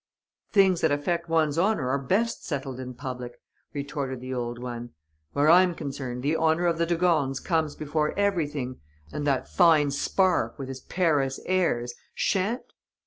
"'Things 0.51 0.81
that 0.81 0.91
affect 0.91 1.29
one's 1.29 1.59
honour 1.59 1.87
are 1.89 1.99
best 1.99 2.43
settled 2.43 2.79
in 2.79 2.91
public,' 2.95 3.39
retorted 3.71 4.19
the 4.19 4.33
old 4.33 4.57
one. 4.57 4.89
'Where 5.33 5.47
I'm 5.47 5.75
concerned, 5.75 6.23
the 6.23 6.35
honour 6.35 6.65
of 6.65 6.79
the 6.79 6.87
de 6.87 6.97
Gornes 6.97 7.39
comes 7.39 7.75
before 7.75 8.17
everything; 8.17 8.79
and 9.11 9.27
that 9.27 9.47
fine 9.47 9.91
spark, 9.91 10.57
with 10.57 10.69
his 10.69 10.79
Paris 10.81 11.39
airs, 11.45 11.93
sha'n't....' 12.15 12.63